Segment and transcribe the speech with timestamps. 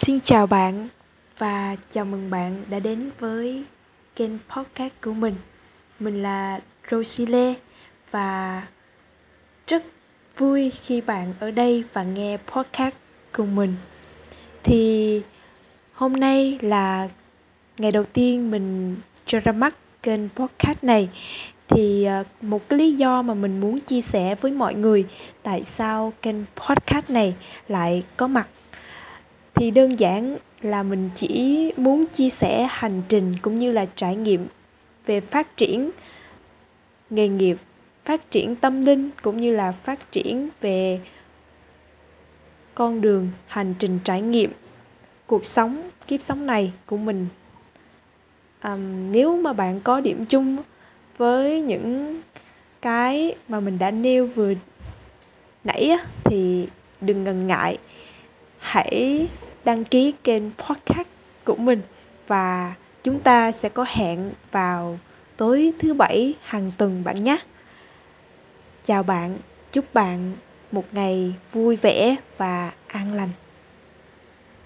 [0.00, 0.88] Xin chào bạn
[1.38, 3.64] và chào mừng bạn đã đến với
[4.16, 5.34] kênh podcast của mình.
[5.98, 7.54] Mình là Rosile
[8.10, 8.62] và
[9.66, 9.82] rất
[10.36, 12.94] vui khi bạn ở đây và nghe podcast
[13.32, 13.74] cùng mình.
[14.62, 15.22] Thì
[15.92, 17.08] hôm nay là
[17.78, 18.96] ngày đầu tiên mình
[19.26, 21.08] cho ra mắt kênh podcast này
[21.68, 25.06] thì ờ, một cái lý do mà mình muốn chia sẻ với mọi người
[25.42, 27.34] tại sao kênh podcast này
[27.68, 28.48] lại có mặt
[29.60, 34.16] thì đơn giản là mình chỉ muốn chia sẻ hành trình cũng như là trải
[34.16, 34.46] nghiệm
[35.06, 35.90] về phát triển
[37.10, 37.56] nghề nghiệp
[38.04, 41.00] phát triển tâm linh cũng như là phát triển về
[42.74, 44.50] con đường hành trình trải nghiệm
[45.26, 47.26] cuộc sống kiếp sống này của mình.
[48.60, 48.76] À,
[49.10, 50.56] nếu mà bạn có điểm chung
[51.16, 52.20] với những
[52.82, 54.54] cái mà mình đã nêu vừa
[55.64, 55.92] nãy
[56.24, 56.68] thì
[57.00, 57.78] đừng ngần ngại
[58.58, 59.28] hãy
[59.64, 61.08] đăng ký kênh podcast
[61.44, 61.82] của mình
[62.26, 64.98] và chúng ta sẽ có hẹn vào
[65.36, 67.38] tối thứ bảy hàng tuần bạn nhé.
[68.84, 69.38] Chào bạn,
[69.72, 70.32] chúc bạn
[70.72, 73.30] một ngày vui vẻ và an lành.